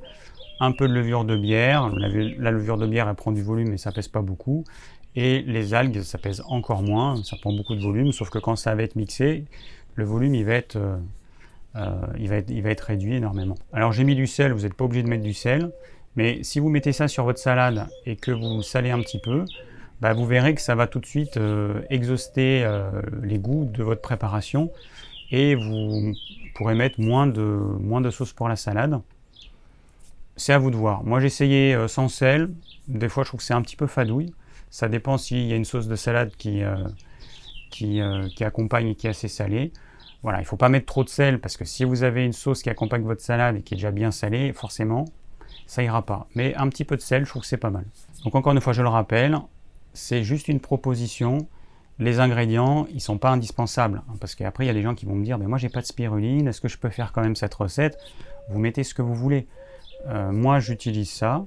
un 0.61 0.71
peu 0.71 0.87
de 0.87 0.93
levure 0.93 1.25
de 1.25 1.37
bière. 1.37 1.89
La, 1.97 2.53
levure 2.53 2.77
de 2.77 2.87
bière 2.87 3.09
elle 3.09 3.17
prend 3.17 3.33
du 3.33 3.43
volume 3.43 3.71
mais 3.71 3.77
ça 3.77 3.91
pèse 3.91 4.07
pas 4.07 4.23
beaucoup. 4.23 4.63
Et 5.17 5.43
les 5.43 5.75
algues, 5.75 6.01
ça 6.03 6.19
pèse 6.19 6.45
encore 6.47 6.85
moins, 6.85 7.17
ça 7.25 7.37
prend 7.41 7.53
beaucoup 7.53 7.75
de 7.75 7.83
volume, 7.83 8.13
sauf 8.13 8.31
que 8.31 8.39
quand 8.39 8.55
ça 8.55 8.73
va 8.77 8.85
être 8.85 8.95
mixé, 8.95 9.47
le 9.97 10.05
volume 10.05 10.37
il 10.37 10.45
va 10.45 10.53
être, 10.53 10.77
euh, 10.77 10.97
euh, 11.77 11.91
il 12.19 12.29
va 12.63 12.71
être, 12.71 12.81
réduit 12.81 13.17
énormément. 13.17 13.57
Alors 13.73 13.93
j'ai 13.93 14.05
mis 14.05 14.15
du 14.15 14.27
sel, 14.27 14.53
vous 14.53 14.63
n'êtes 14.63 14.75
pas 14.75 14.85
obligé 14.85 15.03
de 15.03 15.09
mettre 15.09 15.23
du 15.23 15.35
sel, 15.35 15.71
mais 16.17 16.43
si 16.43 16.61
vous 16.61 16.69
mettez 16.69 16.93
ça 16.93 17.09
sur 17.09 17.25
votre 17.25 17.39
salade 17.39 17.87
et 18.05 18.17
que 18.17 18.31
vous 18.31 18.63
salez 18.63 18.91
un 18.91 19.01
petit 19.01 19.19
peu, 19.19 19.45
bah, 20.01 20.13
vous 20.13 20.27
verrez 20.27 20.55
que 20.55 20.61
ça 20.61 20.75
va 20.75 20.87
tout 20.87 21.01
de 21.01 21.07
suite 21.07 21.37
euh, 21.37 21.81
exhauster 21.91 22.69
les 23.23 23.39
goûts 23.39 23.71
de 23.73 23.83
votre 23.83 24.01
préparation 24.01 24.71
et 25.31 25.55
vous 25.55 26.15
pourrez 26.55 26.75
mettre 26.75 27.01
moins 27.01 27.27
de, 27.27 28.11
sauce 28.11 28.33
pour 28.33 28.49
la 28.49 28.57
salade. 28.57 29.01
C'est 30.37 30.53
à 30.53 30.59
vous 30.59 30.71
de 30.71 30.77
voir. 30.77 31.05
Moi 31.05 31.21
j'ai 31.21 31.27
essayé 31.27 31.77
sans 31.89 32.09
sel, 32.09 32.51
des 32.89 33.09
fois 33.09 33.25
je 33.25 33.29
trouve 33.29 33.41
que 33.41 33.45
c'est 33.45 33.55
un 33.55 33.63
petit 33.63 33.77
peu 33.77 33.87
fadouille. 33.87 34.33
Ça 34.71 34.89
dépend 34.89 35.17
s'il 35.17 35.47
y 35.47 35.53
a 35.53 35.57
une 35.57 35.65
sauce 35.65 35.89
de 35.89 35.97
salade 35.97 36.33
qui, 36.37 36.63
euh, 36.63 36.77
euh, 37.83 38.29
qui, 38.29 38.45
accompagne 38.45 38.89
et 38.89 38.95
qui 38.95 39.07
est 39.07 39.11
assez 39.11 39.29
salée. 39.29 39.73
Voilà, 40.23 40.39
il 40.39 40.43
ne 40.43 40.47
faut 40.47 40.57
pas 40.57 40.69
mettre 40.69 40.87
trop 40.87 41.05
de 41.05 41.09
sel 41.09 41.41
parce 41.41 41.57
que 41.57 41.65
si 41.65 41.85
vous 41.85 42.03
avez 42.03 42.25
une 42.25 42.33
sauce 42.33 42.63
qui 42.63 42.71
accompagne 42.71 43.03
votre 43.03 43.21
salade 43.21 43.57
et 43.57 43.63
qui 43.63 43.75
est 43.75 43.77
déjà 43.77 43.91
bien 43.91 44.11
salée, 44.11 44.53
forcément, 44.53 45.05
ça 45.67 45.83
ira 45.83 46.05
pas. 46.05 46.29
Mais 46.35 46.55
un 46.57 46.69
petit 46.69 46.85
peu 46.85 46.97
de 46.97 47.03
sel, 47.03 47.25
je 47.25 47.31
trouve 47.31 47.43
que 47.43 47.49
c'est 47.49 47.57
pas 47.57 47.71
mal. 47.71 47.85
Donc 48.25 48.35
encore 48.35 48.53
une 48.53 48.61
fois, 48.61 48.73
je 48.73 48.83
le 48.83 48.89
rappelle, 48.89 49.39
c'est 49.93 50.23
juste 50.23 50.49
une 50.49 50.61
proposition. 50.61 51.49
Les 51.99 52.21
ingrédients, 52.21 52.87
ils 52.93 53.01
sont 53.01 53.19
pas 53.19 53.31
indispensables 53.31 54.03
hein, 54.09 54.15
parce 54.21 54.35
qu'après 54.35 54.65
il 54.65 54.67
y 54.67 54.71
a 54.71 54.75
des 54.75 54.83
gens 54.83 54.95
qui 54.95 55.07
vont 55.07 55.15
me 55.15 55.25
dire, 55.25 55.39
mais 55.39 55.47
moi 55.47 55.57
j'ai 55.57 55.71
pas 55.71 55.81
de 55.81 55.87
spiruline, 55.87 56.47
est-ce 56.47 56.61
que 56.61 56.69
je 56.69 56.77
peux 56.77 56.91
faire 56.91 57.13
quand 57.13 57.23
même 57.23 57.37
cette 57.37 57.55
recette? 57.55 57.97
Vous 58.51 58.59
mettez 58.59 58.85
ce 58.85 58.93
que 58.93 59.01
vous 59.01 59.15
voulez. 59.15 59.47
Euh, 60.07 60.31
moi 60.31 60.61
j'utilise 60.61 61.11
ça 61.11 61.47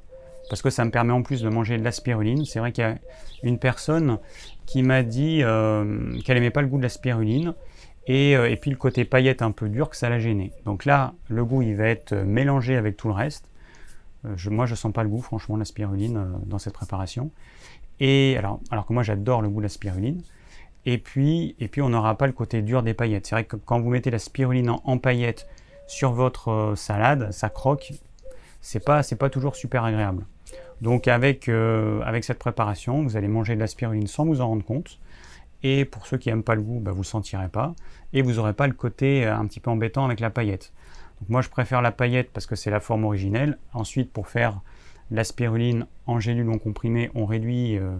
parce 0.50 0.63
que 0.63 0.72
ça 0.72 0.83
me 0.83 0.89
permet 0.89 1.13
en 1.13 1.22
plus 1.22 1.42
de 1.42 1.50
manger 1.50 1.77
de 1.77 1.83
la 1.83 1.92
spiruline. 1.92 2.45
C'est 2.45 2.60
vrai 2.60 2.72
qu'il 2.72 2.83
y 2.83 2.88
a 2.88 2.98
une 3.44 3.60
personne 3.60 4.18
qui 4.65 4.81
m'a 4.81 5.04
dit 5.04 5.44
euh, 5.44 6.19
qu'elle 6.22 6.36
n'aimait 6.36 6.50
pas 6.50 6.63
le 6.63 6.68
goût 6.68 6.77
de 6.77 6.83
la 6.83 6.89
spiruline 6.89 7.54
et, 8.10 8.36
euh, 8.36 8.50
et, 8.50 8.58
puis 8.58 8.72
le 8.72 8.78
côté 8.78 9.06
paillette 9.06 9.42
un 9.42 9.52
peu 9.52 9.70
dur 9.70 9.90
que 9.90 9.96
ça 9.96 10.10
la 10.10 10.20
gênait. 10.20 10.52
Donc 10.66 10.84
là, 10.84 11.14
le 11.30 11.46
goût 11.46 11.62
il 11.62 11.76
va 11.76 11.86
être 11.86 12.14
mélangé 12.14 12.76
avec 12.76 12.98
tout 12.98 13.08
le 13.08 13.14
reste. 13.14 13.50
Euh, 14.26 14.34
je, 14.36 14.50
moi, 14.50 14.66
je 14.66 14.76
sens 14.76 14.92
pas 14.92 15.04
le 15.04 15.10
goût, 15.10 15.22
franchement, 15.22 15.56
de 15.56 15.60
la 15.60 15.66
spiruline 15.66 16.28
dans 16.46 16.60
cette 16.60 16.74
préparation. 16.74 17.32
Et 18.02 18.36
alors, 18.38 18.60
alors 18.72 18.86
que 18.86 18.94
moi, 18.94 19.04
j'adore 19.04 19.42
le 19.42 19.50
goût 19.50 19.60
de 19.60 19.64
la 19.64 19.70
spiruline. 19.70 20.22
Et 20.86 20.98
puis, 20.98 21.56
et 21.60 21.68
puis 21.68 21.82
on 21.82 21.90
n'aura 21.90 22.18
pas 22.18 22.28
le 22.28 22.34
côté 22.34 22.62
dur 22.62 22.84
des 22.84 22.94
paillettes. 22.94 23.28
C'est 23.28 23.36
vrai 23.36 23.44
que 23.44 23.56
quand 23.56 23.80
vous 23.80 23.90
mettez 23.90 24.12
la 24.12 24.20
spiruline 24.20 24.70
en, 24.70 24.82
en 24.84 24.98
paillettes 24.98 25.48
sur 25.88 26.12
votre 26.12 26.74
salade, 26.76 27.32
ça 27.32 27.50
croque. 27.50 27.94
C'est 28.62 28.84
pas, 28.84 29.04
c'est 29.04 29.16
pas 29.16 29.30
toujours 29.30 29.56
super 29.56 29.84
agréable. 29.84 30.26
Donc 30.82 31.08
avec, 31.08 31.50
euh, 31.50 32.02
avec 32.02 32.24
cette 32.24 32.40
préparation, 32.40 33.04
vous 33.04 33.18
allez 33.18 33.28
manger 33.28 33.56
de 33.56 33.60
la 33.60 33.68
spiruline 33.68 34.08
sans 34.08 34.26
vous 34.26 34.42
en 34.42 34.48
rendre 34.48 34.64
compte. 34.64 35.00
Et 35.64 35.86
pour 35.86 36.08
ceux 36.08 36.18
qui 36.18 36.30
n'aiment 36.30 36.44
pas 36.44 36.56
le 36.56 36.62
goût, 36.62 36.80
bah, 36.80 36.92
vous 36.92 36.98
ne 36.98 37.04
le 37.04 37.08
sentirez 37.08 37.50
pas. 37.50 37.74
Et 38.13 38.22
vous 38.22 38.34
n'aurez 38.34 38.54
pas 38.54 38.68
le 38.68 38.74
côté 38.74 39.25
euh, 39.25 39.36
un 39.36 39.46
petit 39.46 39.60
peu 39.60 39.70
embêtant 39.70 40.06
avec 40.06 40.20
la 40.20 40.30
paillette. 40.30 40.74
Donc 41.20 41.30
moi 41.30 41.42
je 41.42 41.50
préfère 41.50 41.82
la 41.82 41.92
paillette 41.92 42.32
parce 42.32 42.46
que 42.46 42.56
c'est 42.56 42.72
la 42.72 42.80
forme 42.80 43.04
originelle. 43.04 43.58
Ensuite 43.74 44.12
pour 44.12 44.28
faire 44.28 44.62
la 45.12 45.24
spiruline 45.24 45.86
en 46.06 46.20
gélule 46.20 46.46
non 46.46 46.60
comprimée, 46.60 47.12
on 47.16 47.25
réduit 47.25 47.78
euh, 47.78 47.98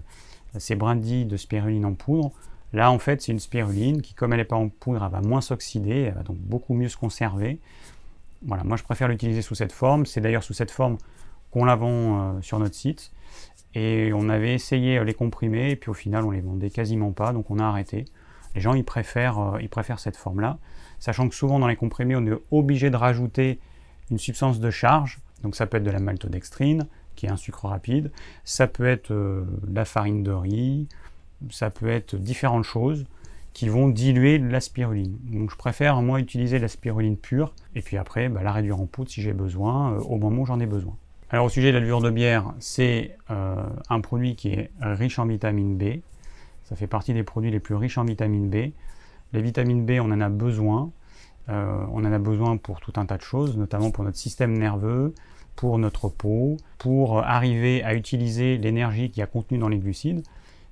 ces 0.58 0.74
brindilles 0.74 1.26
de 1.26 1.36
spiruline 1.36 1.84
en 1.84 1.94
poudre. 1.94 2.32
Là 2.72 2.90
en 2.90 2.98
fait 2.98 3.20
c'est 3.20 3.32
une 3.32 3.40
spiruline 3.40 4.00
qui 4.00 4.14
comme 4.14 4.32
elle 4.32 4.38
n'est 4.38 4.44
pas 4.44 4.56
en 4.56 4.68
poudre, 4.68 5.04
elle 5.04 5.12
va 5.12 5.20
moins 5.20 5.40
s'oxyder, 5.40 6.02
elle 6.02 6.14
va 6.14 6.22
donc 6.22 6.38
beaucoup 6.38 6.74
mieux 6.74 6.88
se 6.88 6.96
conserver. 6.96 7.58
Voilà, 8.42 8.64
moi 8.64 8.76
je 8.76 8.84
préfère 8.84 9.08
l'utiliser 9.08 9.42
sous 9.42 9.54
cette 9.54 9.72
forme. 9.72 10.06
C'est 10.06 10.20
d'ailleurs 10.20 10.44
sous 10.44 10.54
cette 10.54 10.70
forme 10.70 10.96
qu'on 11.50 11.64
la 11.64 11.76
vend 11.76 12.36
euh, 12.36 12.40
sur 12.40 12.58
notre 12.58 12.74
site. 12.74 13.12
Et 13.74 14.12
on 14.14 14.28
avait 14.28 14.54
essayé 14.54 14.98
euh, 14.98 15.04
les 15.04 15.14
comprimer, 15.14 15.70
et 15.70 15.76
puis 15.76 15.90
au 15.90 15.94
final, 15.94 16.24
on 16.24 16.30
les 16.30 16.40
vendait 16.40 16.70
quasiment 16.70 17.12
pas, 17.12 17.32
donc 17.32 17.50
on 17.50 17.58
a 17.58 17.64
arrêté. 17.64 18.04
Les 18.54 18.60
gens, 18.60 18.74
ils 18.74 18.84
préfèrent, 18.84 19.38
euh, 19.38 19.62
ils 19.62 19.68
préfèrent 19.68 20.00
cette 20.00 20.16
forme-là, 20.16 20.58
sachant 20.98 21.28
que 21.28 21.34
souvent 21.34 21.58
dans 21.58 21.68
les 21.68 21.76
comprimés, 21.76 22.16
on 22.16 22.26
est 22.26 22.38
obligé 22.50 22.90
de 22.90 22.96
rajouter 22.96 23.60
une 24.10 24.18
substance 24.18 24.60
de 24.60 24.70
charge. 24.70 25.20
Donc 25.42 25.56
ça 25.56 25.66
peut 25.66 25.76
être 25.76 25.84
de 25.84 25.90
la 25.90 26.00
maltodextrine, 26.00 26.86
qui 27.14 27.26
est 27.26 27.30
un 27.30 27.36
sucre 27.36 27.66
rapide, 27.66 28.10
ça 28.44 28.66
peut 28.66 28.86
être 28.86 29.14
la 29.72 29.84
farine 29.84 30.22
de 30.22 30.32
riz, 30.32 30.86
ça 31.50 31.70
peut 31.70 31.88
être 31.88 32.16
différentes 32.16 32.64
choses 32.64 33.06
qui 33.52 33.68
vont 33.68 33.88
diluer 33.88 34.38
la 34.38 34.60
spiruline. 34.60 35.18
Donc 35.24 35.50
je 35.50 35.56
préfère 35.56 36.00
moi 36.02 36.20
utiliser 36.20 36.58
la 36.58 36.68
spiruline 36.68 37.16
pure 37.16 37.54
et 37.74 37.82
puis 37.82 37.96
après 37.96 38.28
bah, 38.28 38.42
la 38.42 38.52
réduire 38.52 38.80
en 38.80 38.86
poudre 38.86 39.10
si 39.10 39.22
j'ai 39.22 39.32
besoin 39.32 39.96
au 39.98 40.18
moment 40.18 40.42
où 40.42 40.46
j'en 40.46 40.60
ai 40.60 40.66
besoin. 40.66 40.96
Alors 41.32 41.46
au 41.46 41.48
sujet 41.48 41.68
de 41.68 41.74
la 41.74 41.80
levure 41.80 42.00
de 42.00 42.10
bière, 42.10 42.52
c'est 42.58 43.16
euh, 43.30 43.54
un 43.88 44.00
produit 44.00 44.34
qui 44.34 44.48
est 44.48 44.72
riche 44.80 45.20
en 45.20 45.26
vitamine 45.26 45.76
B. 45.76 46.00
Ça 46.64 46.74
fait 46.74 46.88
partie 46.88 47.14
des 47.14 47.22
produits 47.22 47.52
les 47.52 47.60
plus 47.60 47.76
riches 47.76 47.98
en 47.98 48.04
vitamine 48.04 48.50
B. 48.50 48.72
Les 49.32 49.40
vitamines 49.40 49.86
B, 49.86 49.92
on 50.00 50.10
en 50.10 50.20
a 50.20 50.28
besoin. 50.28 50.90
Euh, 51.48 51.84
on 51.92 52.04
en 52.04 52.12
a 52.12 52.18
besoin 52.18 52.56
pour 52.56 52.80
tout 52.80 52.94
un 52.96 53.06
tas 53.06 53.16
de 53.16 53.22
choses, 53.22 53.56
notamment 53.56 53.92
pour 53.92 54.02
notre 54.02 54.16
système 54.16 54.58
nerveux, 54.58 55.14
pour 55.54 55.78
notre 55.78 56.08
peau, 56.08 56.56
pour 56.78 57.20
arriver 57.20 57.84
à 57.84 57.94
utiliser 57.94 58.58
l'énergie 58.58 59.10
qui 59.10 59.22
a 59.22 59.26
contenue 59.26 59.58
dans 59.58 59.68
les 59.68 59.78
glucides, 59.78 60.24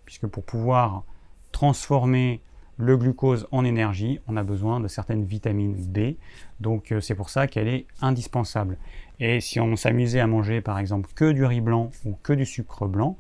puisque 0.07 0.27
pour 0.27 0.43
pouvoir 0.43 1.05
transformer 1.53 2.41
le 2.79 2.97
glucose 2.97 3.47
en 3.51 3.65
énergie, 3.65 4.21
on 4.29 4.37
a 4.37 4.45
besoin 4.45 4.81
de 4.81 4.89
certaines 4.89 5.25
vitamines 5.25 5.75
B. 5.75 6.15
Donc 6.61 6.91
euh, 6.91 7.01
c'est 7.01 7.15
pour 7.15 7.29
ça 7.29 7.47
qu'elle 7.47 7.69
est 7.69 7.87
indispensable. 8.01 8.77
Et 9.21 9.41
si 9.41 9.61
on 9.61 9.77
s'amusait 9.77 10.21
à 10.21 10.27
manger 10.27 10.61
par 10.61 10.79
exemple 10.79 11.11
que 11.15 11.33
du 11.33 11.45
riz 11.45 11.61
blanc 11.61 11.91
ou 12.05 12.17
que 12.23 12.33
du 12.33 12.47
sucre 12.47 12.87
blanc, 12.87 13.17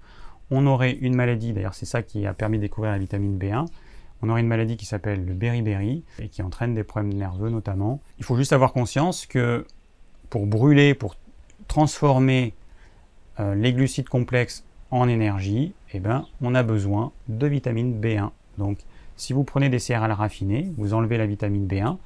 on 0.50 0.66
aurait 0.66 0.92
une 0.92 1.14
maladie, 1.14 1.52
d'ailleurs 1.52 1.74
c'est 1.74 1.86
ça 1.86 2.02
qui 2.02 2.26
a 2.26 2.34
permis 2.34 2.58
de 2.58 2.62
découvrir 2.62 2.92
la 2.92 2.98
vitamine 2.98 3.38
B1, 3.38 3.66
on 4.22 4.28
aurait 4.30 4.40
une 4.40 4.48
maladie 4.48 4.76
qui 4.76 4.86
s'appelle 4.86 5.24
le 5.24 5.34
beriberi 5.34 6.04
et 6.18 6.28
qui 6.28 6.42
entraîne 6.42 6.74
des 6.74 6.84
problèmes 6.84 7.12
nerveux 7.12 7.50
notamment. 7.50 8.00
Il 8.18 8.24
faut 8.24 8.36
juste 8.36 8.52
avoir 8.52 8.72
conscience 8.72 9.26
que 9.26 9.66
pour 10.30 10.46
brûler, 10.46 10.94
pour 10.94 11.16
transformer 11.68 12.54
euh, 13.40 13.54
les 13.54 13.72
glucides 13.72 14.08
complexes 14.08 14.64
en 14.90 15.08
énergie, 15.08 15.72
eh 15.92 16.00
ben, 16.00 16.26
on 16.40 16.54
a 16.54 16.62
besoin 16.62 17.12
de 17.28 17.46
vitamine 17.46 18.00
B1. 18.00 18.30
Donc, 18.56 18.78
si 19.16 19.32
vous 19.32 19.44
prenez 19.44 19.68
des 19.68 19.78
céréales 19.78 20.12
raffinées, 20.12 20.72
vous 20.76 20.94
enlevez 20.94 21.18
la 21.18 21.26
vitamine 21.26 21.66
B1. 21.66 21.98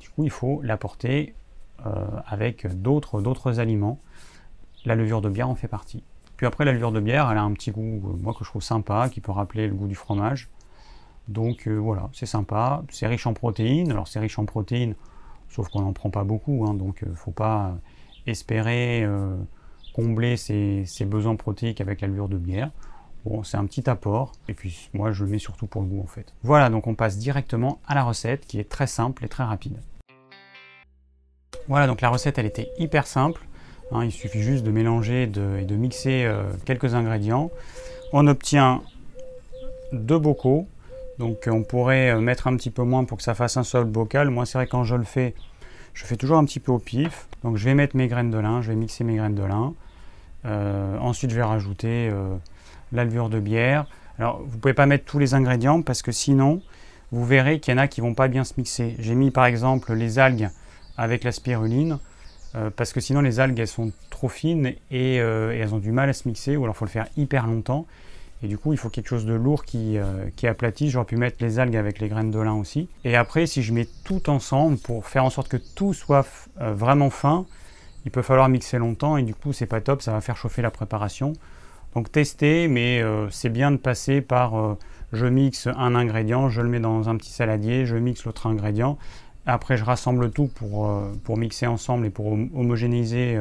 Du 0.00 0.10
coup, 0.10 0.24
il 0.24 0.30
faut 0.30 0.60
l'apporter 0.62 1.34
avec 2.26 2.66
d'autres 2.80 3.60
aliments. 3.60 4.00
La 4.84 4.94
levure 4.94 5.20
de 5.20 5.28
bière 5.28 5.48
en 5.48 5.54
fait 5.54 5.68
partie. 5.68 6.04
Puis 6.36 6.46
après, 6.46 6.64
la 6.64 6.72
levure 6.72 6.92
de 6.92 7.00
bière, 7.00 7.30
elle 7.30 7.38
a 7.38 7.42
un 7.42 7.52
petit 7.52 7.70
goût, 7.70 8.02
euh, 8.04 8.16
moi, 8.20 8.34
que 8.34 8.44
je 8.44 8.50
trouve 8.50 8.62
sympa, 8.62 9.08
qui 9.08 9.20
peut 9.20 9.32
rappeler 9.32 9.66
le 9.68 9.74
goût 9.74 9.88
du 9.88 9.94
fromage. 9.94 10.50
Donc 11.28 11.66
voilà, 11.66 12.08
c'est 12.12 12.26
sympa. 12.26 12.84
C'est 12.90 13.06
riche 13.06 13.26
en 13.26 13.34
protéines. 13.34 13.90
Alors, 13.90 14.06
c'est 14.06 14.20
riche 14.20 14.38
en 14.38 14.44
protéines, 14.44 14.94
sauf 15.48 15.68
qu'on 15.68 15.80
n'en 15.80 15.92
prend 15.92 16.10
pas 16.10 16.24
beaucoup. 16.24 16.66
Hein, 16.68 16.74
donc, 16.74 16.98
il 17.02 17.08
ne 17.08 17.14
faut 17.14 17.32
pas 17.32 17.74
espérer 18.26 19.04
combler 19.96 20.36
ses, 20.36 20.84
besoins 21.06 21.36
protéiques 21.36 21.80
avec 21.80 22.02
la 22.02 22.08
levure 22.08 22.28
de 22.28 22.36
bière. 22.36 22.70
Bon, 23.24 23.42
c'est 23.42 23.56
un 23.56 23.64
petit 23.64 23.88
apport, 23.88 24.32
et 24.46 24.54
puis 24.54 24.90
moi 24.92 25.10
je 25.10 25.24
le 25.24 25.30
mets 25.30 25.38
surtout 25.38 25.66
pour 25.66 25.82
le 25.82 25.88
goût 25.88 26.02
en 26.02 26.06
fait. 26.06 26.32
Voilà, 26.42 26.68
donc 26.70 26.86
on 26.86 26.94
passe 26.94 27.18
directement 27.18 27.80
à 27.88 27.94
la 27.94 28.04
recette 28.04 28.46
qui 28.46 28.60
est 28.60 28.68
très 28.68 28.86
simple 28.86 29.24
et 29.24 29.28
très 29.28 29.42
rapide. 29.42 29.80
Voilà, 31.68 31.86
donc 31.86 32.00
la 32.00 32.08
recette 32.08 32.38
elle 32.38 32.46
était 32.46 32.70
hyper 32.78 33.06
simple. 33.06 33.42
Hein, 33.92 34.04
il 34.04 34.12
suffit 34.12 34.42
juste 34.42 34.64
de 34.64 34.70
mélanger 34.70 35.24
et 35.24 35.26
de 35.26 35.74
mixer 35.76 36.24
euh, 36.24 36.42
quelques 36.64 36.94
ingrédients. 36.94 37.50
On 38.12 38.26
obtient 38.26 38.82
deux 39.92 40.18
bocaux, 40.18 40.66
donc 41.18 41.48
on 41.50 41.62
pourrait 41.62 42.10
euh, 42.10 42.20
mettre 42.20 42.46
un 42.46 42.56
petit 42.56 42.70
peu 42.70 42.82
moins 42.82 43.04
pour 43.04 43.18
que 43.18 43.24
ça 43.24 43.34
fasse 43.34 43.56
un 43.56 43.64
seul 43.64 43.84
bocal. 43.84 44.30
Moi 44.30 44.46
c'est 44.46 44.58
vrai 44.58 44.66
quand 44.66 44.84
je 44.84 44.96
le 44.96 45.04
fais, 45.04 45.34
je 45.94 46.04
fais 46.04 46.16
toujours 46.16 46.38
un 46.38 46.44
petit 46.44 46.60
peu 46.60 46.72
au 46.72 46.78
pif. 46.78 47.26
Donc 47.44 47.56
je 47.56 47.64
vais 47.64 47.74
mettre 47.74 47.96
mes 47.96 48.08
graines 48.08 48.30
de 48.30 48.38
lin, 48.38 48.62
je 48.62 48.68
vais 48.68 48.76
mixer 48.76 49.04
mes 49.04 49.16
graines 49.16 49.34
de 49.34 49.44
lin. 49.44 49.74
Euh, 50.46 50.98
ensuite, 50.98 51.30
je 51.30 51.36
vais 51.36 51.42
rajouter 51.42 52.10
euh, 52.12 52.36
de 52.92 53.40
bière. 53.40 53.86
Alors, 54.18 54.40
vous 54.40 54.56
ne 54.56 54.60
pouvez 54.60 54.74
pas 54.74 54.86
mettre 54.86 55.04
tous 55.04 55.18
les 55.18 55.34
ingrédients 55.34 55.82
parce 55.82 56.02
que 56.02 56.12
sinon, 56.12 56.62
vous 57.12 57.24
verrez 57.24 57.60
qu'il 57.60 57.74
y 57.74 57.74
en 57.74 57.78
a 57.80 57.88
qui 57.88 58.00
vont 58.00 58.14
pas 58.14 58.28
bien 58.28 58.44
se 58.44 58.54
mixer. 58.56 58.96
J'ai 58.98 59.14
mis 59.14 59.30
par 59.30 59.46
exemple 59.46 59.92
les 59.92 60.18
algues 60.18 60.50
avec 60.96 61.24
la 61.24 61.32
spiruline 61.32 61.98
euh, 62.54 62.70
parce 62.74 62.92
que 62.92 63.00
sinon 63.00 63.20
les 63.20 63.40
algues 63.40 63.58
elles 63.58 63.68
sont 63.68 63.92
trop 64.10 64.28
fines 64.28 64.74
et, 64.90 65.16
elles 65.16 65.74
ont 65.74 65.78
du 65.78 65.92
mal 65.92 66.08
à 66.08 66.12
se 66.12 66.28
mixer 66.28 66.56
ou 66.56 66.64
alors 66.64 66.74
il 66.74 66.78
faut 66.78 66.84
le 66.84 66.90
faire 66.90 67.08
hyper 67.16 67.46
longtemps. 67.46 67.86
Et 68.42 68.48
du 68.48 68.58
coup, 68.58 68.74
il 68.74 68.78
faut 68.78 68.90
quelque 68.90 69.08
chose 69.08 69.24
de 69.24 69.32
lourd 69.32 69.64
qui, 69.64 69.96
qui 70.36 70.46
aplatisse. 70.46 70.90
J'aurais 70.90 71.06
pu 71.06 71.16
mettre 71.16 71.38
les 71.40 71.58
algues 71.58 71.74
avec 71.74 72.00
les 72.00 72.08
graines 72.08 72.30
de 72.30 72.38
lin 72.38 72.52
aussi. 72.52 72.86
Et 73.02 73.16
après, 73.16 73.46
si 73.46 73.62
je 73.62 73.72
mets 73.72 73.88
tout 74.04 74.28
ensemble 74.28 74.76
pour 74.76 75.06
faire 75.06 75.24
en 75.24 75.30
sorte 75.30 75.48
que 75.48 75.56
tout 75.56 75.94
soit 75.94 76.26
vraiment 76.58 77.08
fin, 77.08 77.46
il 78.06 78.12
peut 78.12 78.22
falloir 78.22 78.48
mixer 78.48 78.78
longtemps 78.78 79.16
et 79.16 79.24
du 79.24 79.34
coup 79.34 79.52
c'est 79.52 79.66
pas 79.66 79.80
top, 79.80 80.00
ça 80.00 80.12
va 80.12 80.20
faire 80.20 80.36
chauffer 80.36 80.62
la 80.62 80.70
préparation. 80.70 81.34
Donc 81.94 82.12
testez, 82.12 82.68
mais 82.68 83.02
euh, 83.02 83.28
c'est 83.30 83.48
bien 83.48 83.72
de 83.72 83.76
passer 83.76 84.20
par 84.20 84.56
euh, 84.56 84.78
je 85.12 85.26
mixe 85.26 85.66
un 85.66 85.94
ingrédient, 85.94 86.48
je 86.48 86.60
le 86.60 86.68
mets 86.68 86.78
dans 86.78 87.08
un 87.08 87.16
petit 87.16 87.32
saladier, 87.32 87.84
je 87.84 87.96
mixe 87.96 88.24
l'autre 88.24 88.46
ingrédient, 88.46 88.96
après 89.46 89.76
je 89.76 89.84
rassemble 89.84 90.30
tout 90.30 90.48
pour, 90.48 90.86
euh, 90.86 91.12
pour 91.24 91.36
mixer 91.36 91.66
ensemble 91.66 92.06
et 92.06 92.10
pour 92.10 92.26
homogénéiser 92.26 93.40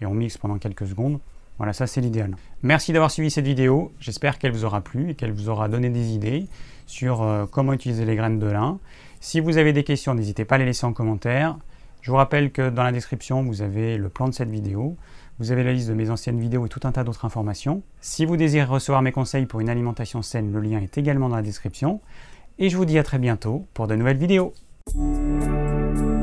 et 0.00 0.06
on 0.06 0.14
mixe 0.14 0.36
pendant 0.38 0.58
quelques 0.58 0.86
secondes. 0.86 1.18
Voilà, 1.58 1.72
ça 1.72 1.86
c'est 1.86 2.00
l'idéal. 2.00 2.36
Merci 2.62 2.92
d'avoir 2.92 3.10
suivi 3.10 3.30
cette 3.30 3.44
vidéo, 3.44 3.92
j'espère 3.98 4.38
qu'elle 4.38 4.52
vous 4.52 4.64
aura 4.64 4.80
plu 4.80 5.10
et 5.10 5.14
qu'elle 5.14 5.32
vous 5.32 5.48
aura 5.48 5.68
donné 5.68 5.90
des 5.90 6.12
idées 6.12 6.46
sur 6.86 7.26
comment 7.50 7.72
utiliser 7.72 8.04
les 8.04 8.14
graines 8.14 8.38
de 8.38 8.46
lin. 8.46 8.78
Si 9.20 9.40
vous 9.40 9.58
avez 9.58 9.72
des 9.72 9.82
questions, 9.82 10.14
n'hésitez 10.14 10.44
pas 10.44 10.54
à 10.54 10.58
les 10.58 10.64
laisser 10.64 10.86
en 10.86 10.92
commentaire. 10.92 11.56
Je 12.00 12.10
vous 12.10 12.16
rappelle 12.16 12.52
que 12.52 12.70
dans 12.70 12.84
la 12.84 12.92
description, 12.92 13.42
vous 13.42 13.62
avez 13.62 13.98
le 13.98 14.08
plan 14.08 14.28
de 14.28 14.34
cette 14.34 14.50
vidéo, 14.50 14.96
vous 15.38 15.52
avez 15.52 15.64
la 15.64 15.72
liste 15.72 15.88
de 15.88 15.94
mes 15.94 16.10
anciennes 16.10 16.40
vidéos 16.40 16.66
et 16.66 16.68
tout 16.68 16.80
un 16.84 16.92
tas 16.92 17.04
d'autres 17.04 17.24
informations. 17.24 17.82
Si 18.00 18.24
vous 18.24 18.36
désirez 18.36 18.64
recevoir 18.64 19.02
mes 19.02 19.12
conseils 19.12 19.46
pour 19.46 19.60
une 19.60 19.68
alimentation 19.68 20.22
saine, 20.22 20.52
le 20.52 20.60
lien 20.60 20.80
est 20.80 20.98
également 20.98 21.28
dans 21.28 21.36
la 21.36 21.42
description. 21.42 22.00
Et 22.58 22.70
je 22.70 22.76
vous 22.76 22.84
dis 22.84 22.98
à 22.98 23.02
très 23.02 23.18
bientôt 23.18 23.66
pour 23.74 23.86
de 23.86 23.94
nouvelles 23.94 24.16
vidéos. 24.16 24.52
Thank 24.90 25.98
you. 25.98 26.17